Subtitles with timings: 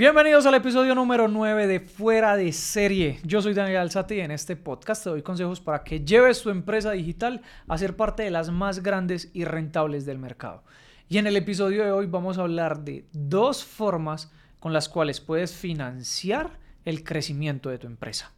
[0.00, 3.20] Bienvenidos al episodio número 9 de Fuera de Serie.
[3.22, 6.48] Yo soy Daniel Alzate y en este podcast te doy consejos para que lleves tu
[6.48, 10.64] empresa digital a ser parte de las más grandes y rentables del mercado.
[11.10, 15.20] Y en el episodio de hoy vamos a hablar de dos formas con las cuales
[15.20, 18.32] puedes financiar el crecimiento de tu empresa.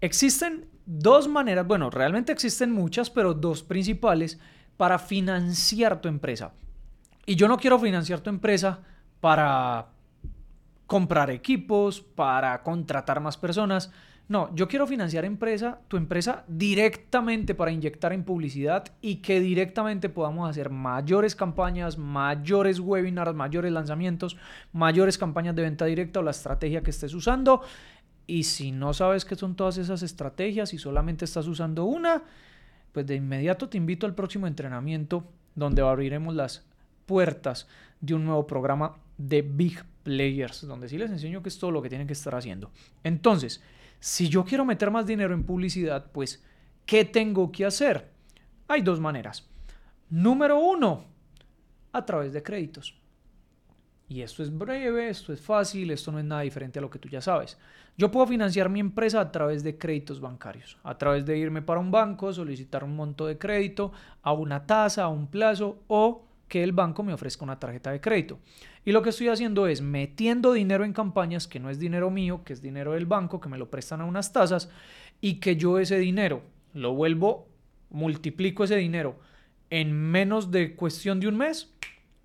[0.00, 4.38] Existen dos maneras, bueno, realmente existen muchas, pero dos principales
[4.76, 6.52] para financiar tu empresa.
[7.24, 8.80] Y yo no quiero financiar tu empresa
[9.20, 9.86] para
[10.86, 13.90] comprar equipos, para contratar más personas.
[14.28, 20.08] No, yo quiero financiar empresa, tu empresa directamente para inyectar en publicidad y que directamente
[20.08, 24.36] podamos hacer mayores campañas, mayores webinars, mayores lanzamientos,
[24.72, 27.62] mayores campañas de venta directa o la estrategia que estés usando.
[28.26, 32.24] Y si no sabes qué son todas esas estrategias y solamente estás usando una,
[32.96, 36.64] pues de inmediato te invito al próximo entrenamiento donde abriremos las
[37.04, 37.68] puertas
[38.00, 41.82] de un nuevo programa de Big Players, donde sí les enseño que es todo lo
[41.82, 42.70] que tienen que estar haciendo.
[43.04, 43.62] Entonces,
[44.00, 46.42] si yo quiero meter más dinero en publicidad, pues,
[46.86, 48.08] ¿qué tengo que hacer?
[48.66, 49.46] Hay dos maneras.
[50.08, 51.04] Número uno,
[51.92, 52.98] a través de créditos.
[54.08, 56.98] Y esto es breve, esto es fácil, esto no es nada diferente a lo que
[56.98, 57.58] tú ya sabes.
[57.98, 61.80] Yo puedo financiar mi empresa a través de créditos bancarios, a través de irme para
[61.80, 66.62] un banco, solicitar un monto de crédito, a una tasa, a un plazo o que
[66.62, 68.38] el banco me ofrezca una tarjeta de crédito.
[68.84, 72.42] Y lo que estoy haciendo es metiendo dinero en campañas que no es dinero mío,
[72.44, 74.70] que es dinero del banco, que me lo prestan a unas tasas
[75.20, 77.48] y que yo ese dinero lo vuelvo,
[77.90, 79.18] multiplico ese dinero
[79.70, 81.74] en menos de cuestión de un mes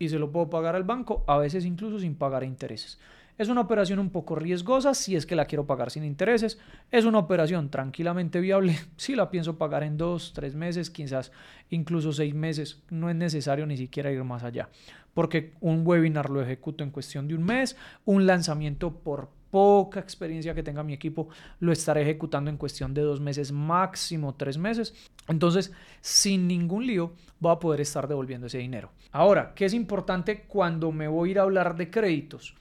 [0.00, 2.98] y se lo puedo pagar al banco, a veces incluso sin pagar intereses.
[3.36, 6.58] Es una operación un poco riesgosa si es que la quiero pagar sin intereses.
[6.90, 11.32] Es una operación tranquilamente viable si la pienso pagar en dos, tres meses, quizás
[11.68, 12.82] incluso seis meses.
[12.90, 14.70] No es necesario ni siquiera ir más allá.
[15.14, 20.54] Porque un webinar lo ejecuto en cuestión de un mes, un lanzamiento por poca experiencia
[20.54, 24.94] que tenga mi equipo, lo estaré ejecutando en cuestión de dos meses, máximo tres meses.
[25.28, 28.90] Entonces, sin ningún lío, voy a poder estar devolviendo ese dinero.
[29.12, 32.54] Ahora, ¿qué es importante cuando me voy a ir a hablar de créditos?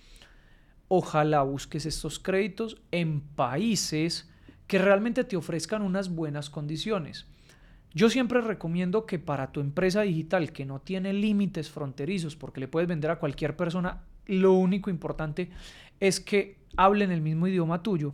[0.87, 4.29] Ojalá busques estos créditos en países
[4.65, 7.27] que realmente te ofrezcan unas buenas condiciones.
[7.93, 12.67] Yo siempre recomiendo que para tu empresa digital que no tiene límites fronterizos, porque le
[12.67, 15.49] puedes vender a cualquier persona, lo único importante
[15.99, 18.13] es que hablen el mismo idioma tuyo,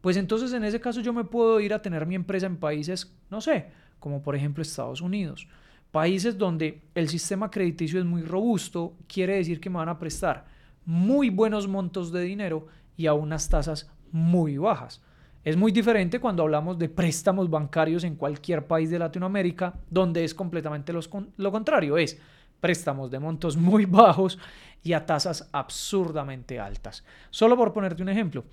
[0.00, 3.12] pues entonces en ese caso yo me puedo ir a tener mi empresa en países,
[3.30, 3.66] no sé,
[3.98, 5.48] como por ejemplo Estados Unidos.
[5.90, 10.44] Países donde el sistema crediticio es muy robusto, quiere decir que me van a prestar
[10.84, 15.02] muy buenos montos de dinero y a unas tasas muy bajas.
[15.42, 20.34] Es muy diferente cuando hablamos de préstamos bancarios en cualquier país de Latinoamérica, donde es
[20.34, 22.20] completamente lo contrario, es
[22.60, 24.38] préstamos de montos muy bajos
[24.82, 27.04] y a tasas absurdamente altas.
[27.30, 28.44] Solo por ponerte un ejemplo,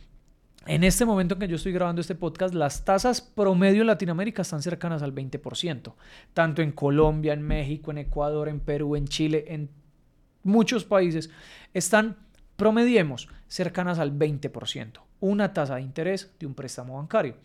[0.66, 4.44] en este momento en que yo estoy grabando este podcast, las tasas promedio en Latinoamérica
[4.44, 5.94] están cercanas al 20%,
[6.34, 9.69] tanto en Colombia, en México, en Ecuador, en Perú, en Chile, en
[10.42, 11.30] muchos países,
[11.74, 12.16] están,
[12.56, 17.36] promediemos, cercanas al 20%, una tasa de interés de un préstamo bancario.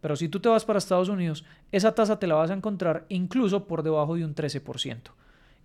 [0.00, 3.04] Pero si tú te vas para Estados Unidos, esa tasa te la vas a encontrar
[3.10, 5.00] incluso por debajo de un 13%.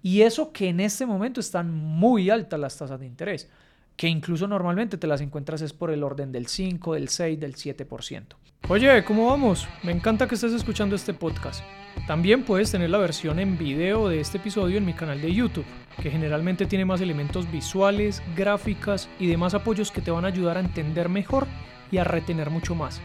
[0.01, 3.49] Y eso que en este momento están muy altas las tasas de interés,
[3.95, 7.55] que incluso normalmente te las encuentras es por el orden del 5, del 6, del
[7.55, 8.23] 7%.
[8.69, 9.67] Oye, ¿cómo vamos?
[9.83, 11.63] Me encanta que estés escuchando este podcast.
[12.07, 15.65] También puedes tener la versión en video de este episodio en mi canal de YouTube,
[16.01, 20.57] que generalmente tiene más elementos visuales, gráficas y demás apoyos que te van a ayudar
[20.57, 21.47] a entender mejor
[21.91, 23.01] y a retener mucho más.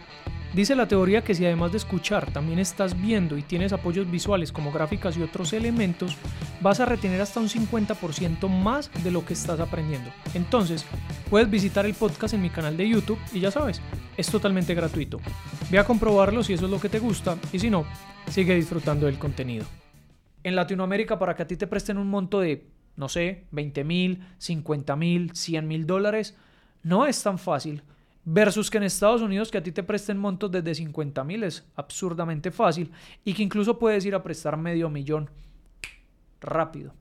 [0.55, 4.53] Dice la teoría que si además de escuchar también estás viendo y tienes apoyos visuales
[4.53, 6.17] como gráficas y otros elementos,
[6.61, 10.13] vas a retener hasta un 50% más de lo que estás aprendiendo.
[10.33, 10.87] Entonces,
[11.29, 13.83] puedes visitar el podcast en mi canal de YouTube y ya sabes,
[14.17, 15.19] es totalmente gratuito.
[15.73, 17.85] Ve a comprobarlo si eso es lo que te gusta y si no,
[18.31, 19.67] sigue disfrutando del contenido.
[20.45, 22.65] En Latinoamérica, para que a ti te presten un monto de,
[22.95, 26.37] no sé, 20 mil, 50 mil, 100 mil dólares,
[26.85, 27.83] no es tan fácil
[28.27, 31.67] Versus que en Estados Unidos que a ti te presten montos desde 50 mil es
[31.77, 32.91] absurdamente fácil
[33.25, 35.29] y que incluso puedes ir a prestar medio millón
[36.41, 36.95] rápido.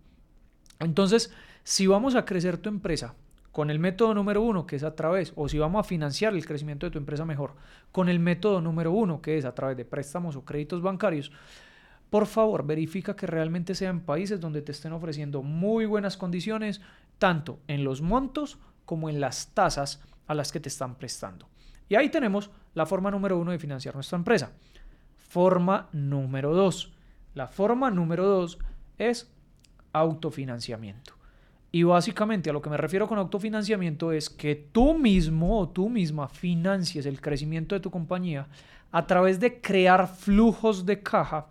[0.80, 1.34] Entonces,
[1.64, 3.16] si vamos a crecer tu empresa
[3.54, 6.46] con el método número uno, que es a través, o si vamos a financiar el
[6.46, 7.54] crecimiento de tu empresa mejor,
[7.92, 11.32] con el método número uno, que es a través de préstamos o créditos bancarios,
[12.10, 16.82] por favor, verifica que realmente sean países donde te estén ofreciendo muy buenas condiciones,
[17.18, 21.48] tanto en los montos como en las tasas a las que te están prestando.
[21.90, 24.52] Y ahí tenemos la forma número uno de financiar nuestra empresa.
[25.18, 26.94] Forma número dos.
[27.34, 28.60] La forma número dos
[28.98, 29.32] es
[29.92, 31.14] autofinanciamiento.
[31.72, 35.90] Y básicamente a lo que me refiero con autofinanciamiento es que tú mismo o tú
[35.90, 38.48] misma financies el crecimiento de tu compañía
[38.92, 41.48] a través de crear flujos de caja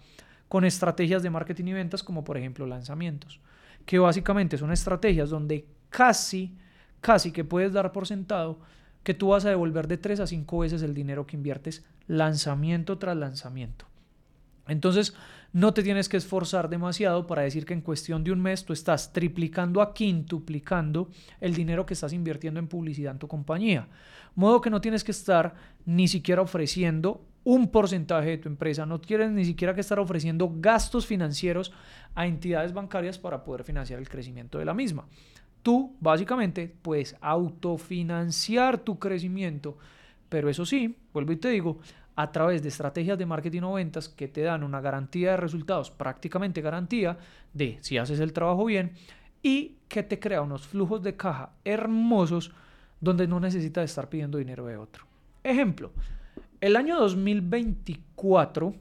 [0.48, 3.40] con estrategias de marketing y ventas como por ejemplo lanzamientos,
[3.84, 6.54] que básicamente son estrategias donde casi,
[7.02, 8.58] casi que puedes dar por sentado
[9.02, 12.96] que tú vas a devolver de 3 a 5 veces el dinero que inviertes lanzamiento
[12.96, 13.86] tras lanzamiento.
[14.68, 15.14] Entonces,
[15.52, 18.72] no te tienes que esforzar demasiado para decir que en cuestión de un mes tú
[18.72, 21.10] estás triplicando a quintuplicando
[21.40, 23.88] el dinero que estás invirtiendo en publicidad en tu compañía.
[24.34, 29.00] Modo que no tienes que estar ni siquiera ofreciendo un porcentaje de tu empresa, no
[29.00, 31.72] tienes ni siquiera que estar ofreciendo gastos financieros
[32.14, 35.06] a entidades bancarias para poder financiar el crecimiento de la misma.
[35.62, 39.78] Tú básicamente puedes autofinanciar tu crecimiento,
[40.28, 41.78] pero eso sí, vuelvo y te digo,
[42.16, 45.90] a través de estrategias de marketing o ventas que te dan una garantía de resultados,
[45.90, 47.18] prácticamente garantía
[47.52, 48.92] de si haces el trabajo bien
[49.42, 52.52] y que te crea unos flujos de caja hermosos
[53.00, 55.06] donde no necesitas estar pidiendo dinero de otro.
[55.42, 55.92] Ejemplo,
[56.60, 58.74] el año 2024,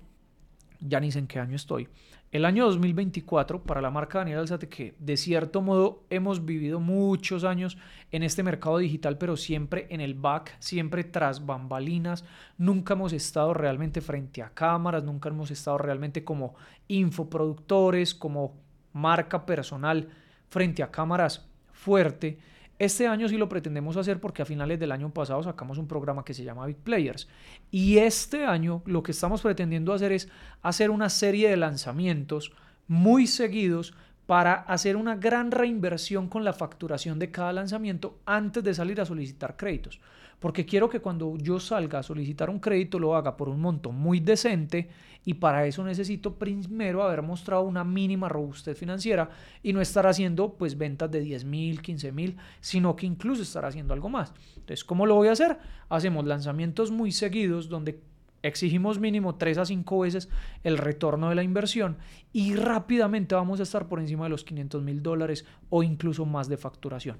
[0.81, 1.87] ya ni sé en qué año estoy,
[2.31, 7.43] el año 2024 para la marca Daniel Alzate, que de cierto modo hemos vivido muchos
[7.43, 7.77] años
[8.11, 12.23] en este mercado digital, pero siempre en el back, siempre tras bambalinas,
[12.57, 16.55] nunca hemos estado realmente frente a cámaras, nunca hemos estado realmente como
[16.87, 18.55] infoproductores, como
[18.93, 20.07] marca personal
[20.49, 22.39] frente a cámaras fuerte.
[22.81, 26.25] Este año sí lo pretendemos hacer porque a finales del año pasado sacamos un programa
[26.25, 27.27] que se llama Big Players.
[27.69, 30.29] Y este año lo que estamos pretendiendo hacer es
[30.63, 32.53] hacer una serie de lanzamientos
[32.87, 33.93] muy seguidos
[34.31, 39.05] para hacer una gran reinversión con la facturación de cada lanzamiento antes de salir a
[39.05, 39.99] solicitar créditos.
[40.39, 43.91] Porque quiero que cuando yo salga a solicitar un crédito lo haga por un monto
[43.91, 44.87] muy decente
[45.25, 49.29] y para eso necesito primero haber mostrado una mínima robustez financiera
[49.61, 53.65] y no estar haciendo pues ventas de 10 mil, 15 mil, sino que incluso estar
[53.65, 54.33] haciendo algo más.
[54.55, 55.57] Entonces, ¿cómo lo voy a hacer?
[55.89, 57.99] Hacemos lanzamientos muy seguidos donde
[58.43, 60.29] exigimos mínimo 3 a 5 veces
[60.63, 61.97] el retorno de la inversión
[62.33, 66.49] y rápidamente vamos a estar por encima de los 500 mil dólares o incluso más
[66.49, 67.17] de facturación.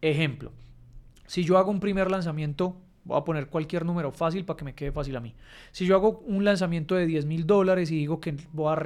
[0.00, 0.52] Ejemplo,
[1.26, 4.74] si yo hago un primer lanzamiento, voy a poner cualquier número fácil para que me
[4.74, 5.34] quede fácil a mí.
[5.72, 8.82] Si yo hago un lanzamiento de 10 mil dólares y digo que voy a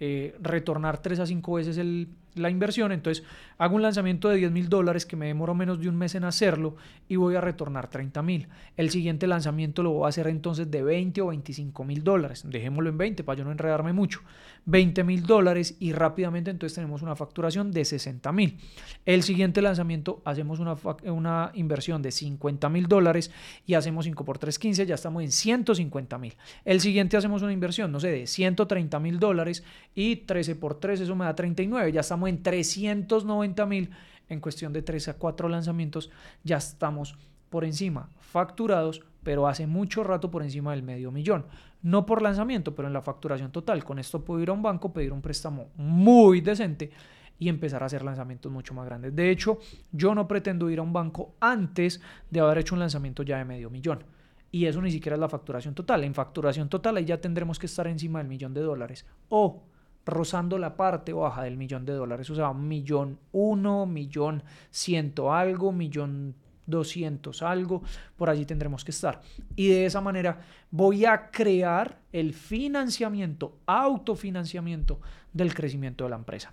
[0.00, 2.92] eh, retornar 3 a 5 veces el, la inversión.
[2.92, 3.24] Entonces
[3.58, 6.24] hago un lanzamiento de 10 mil dólares que me demoro menos de un mes en
[6.24, 6.76] hacerlo
[7.08, 8.48] y voy a retornar 30 mil.
[8.76, 12.44] El siguiente lanzamiento lo voy a hacer entonces de 20 o 25 mil dólares.
[12.46, 14.20] Dejémoslo en 20 para yo no enredarme mucho.
[14.66, 18.58] 20 mil dólares y rápidamente entonces tenemos una facturación de 60 mil.
[19.06, 23.30] El siguiente lanzamiento hacemos una, inversión de 50 mil dólares
[23.66, 26.34] y hacemos 5 por 3, 15, ya estamos en 150 mil.
[26.64, 29.64] El siguiente hacemos una inversión, no sé, de 130 mil dólares
[29.94, 33.90] y 13 por 3, eso me da 39, ya estamos en 390 mil
[34.28, 36.10] en cuestión de 3 a 4 lanzamientos,
[36.44, 37.16] ya estamos
[37.48, 41.46] por encima, facturados, pero hace mucho rato por encima del medio millón.
[41.82, 43.84] No por lanzamiento, pero en la facturación total.
[43.84, 46.90] Con esto puedo ir a un banco, pedir un préstamo muy decente
[47.38, 49.14] y empezar a hacer lanzamientos mucho más grandes.
[49.14, 49.58] De hecho,
[49.92, 52.00] yo no pretendo ir a un banco antes
[52.30, 54.02] de haber hecho un lanzamiento ya de medio millón.
[54.50, 56.04] Y eso ni siquiera es la facturación total.
[56.04, 59.06] En facturación total ahí ya tendremos que estar encima del millón de dólares.
[59.28, 59.62] O
[60.08, 65.72] rozando la parte baja del millón de dólares, o sea, millón uno, millón ciento algo,
[65.72, 66.34] millón
[66.66, 67.82] doscientos algo,
[68.16, 69.22] por allí tendremos que estar.
[69.56, 75.00] Y de esa manera voy a crear el financiamiento, autofinanciamiento
[75.32, 76.52] del crecimiento de la empresa.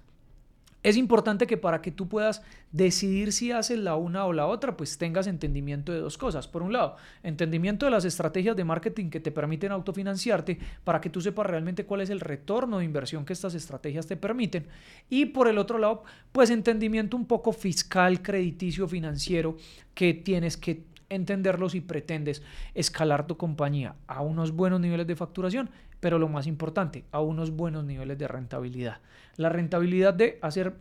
[0.86, 4.78] Es importante que para que tú puedas decidir si haces la una o la otra,
[4.78, 6.48] pues tengas entendimiento de dos cosas.
[6.48, 11.10] Por un lado, entendimiento de las estrategias de marketing que te permiten autofinanciarte para que
[11.10, 14.68] tú sepas realmente cuál es el retorno de inversión que estas estrategias te permiten.
[15.10, 19.58] Y por el otro lado, pues entendimiento un poco fiscal, crediticio, financiero
[19.96, 25.70] que tienes que entenderlo si pretendes escalar tu compañía a unos buenos niveles de facturación,
[26.00, 29.00] pero lo más importante, a unos buenos niveles de rentabilidad.
[29.38, 30.76] La rentabilidad de hacer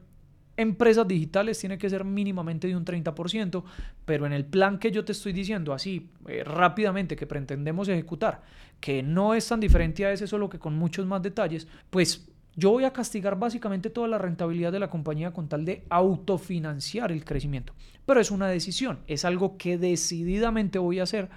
[0.56, 3.64] empresas digitales tiene que ser mínimamente de un 30%,
[4.04, 8.42] pero en el plan que yo te estoy diciendo así eh, rápidamente que pretendemos ejecutar,
[8.80, 12.71] que no es tan diferente a ese, solo que con muchos más detalles, pues yo
[12.71, 17.25] voy a castigar básicamente toda la rentabilidad de la compañía con tal de autofinanciar el
[17.25, 17.73] crecimiento.
[18.06, 21.30] Pero es una decisión, es algo que decididamente voy a hacer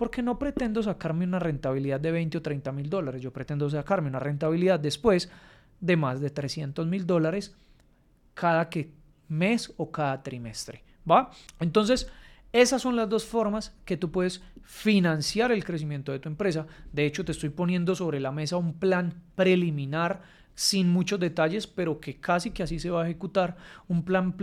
[0.00, 4.08] porque no pretendo sacarme una rentabilidad de 20 o 30 mil dólares, yo pretendo sacarme
[4.08, 5.30] una rentabilidad después
[5.78, 7.54] de más de 300 mil dólares
[8.32, 8.92] cada que
[9.28, 10.84] mes o cada trimestre.
[11.08, 11.30] ¿Va?
[11.60, 12.10] Entonces,
[12.50, 16.66] esas son las dos formas que tú puedes financiar el crecimiento de tu empresa.
[16.94, 20.22] De hecho, te estoy poniendo sobre la mesa un plan preliminar
[20.60, 23.56] sin muchos detalles, pero que casi que así se va a ejecutar
[23.88, 24.34] un plan,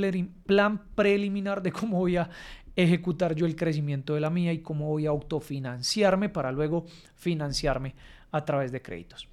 [0.48, 2.28] plan preliminar de cómo voy a
[2.76, 7.94] ejecutar yo el crecimiento de la mía y cómo voy a autofinanciarme para luego financiarme
[8.32, 9.28] a través de créditos.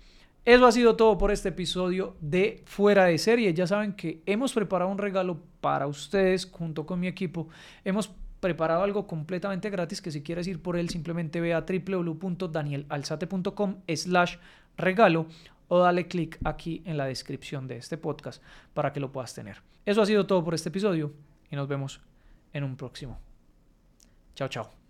[0.44, 3.54] Eso ha sido todo por este episodio de Fuera de Serie.
[3.54, 7.48] Ya saben que hemos preparado un regalo para ustedes junto con mi equipo.
[7.82, 8.10] Hemos
[8.40, 14.36] preparado algo completamente gratis que si quieres ir por él simplemente ve a www.danielalzate.com slash
[14.76, 15.26] regalo
[15.68, 18.42] o dale clic aquí en la descripción de este podcast
[18.72, 19.62] para que lo puedas tener.
[19.84, 21.12] Eso ha sido todo por este episodio
[21.50, 22.00] y nos vemos
[22.52, 23.18] en un próximo.
[24.34, 24.83] Chao, chao.